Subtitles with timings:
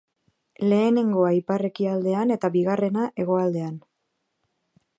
[0.71, 3.77] Lehenengoa ipar-ekialdean eta bigarrena hegoaldean.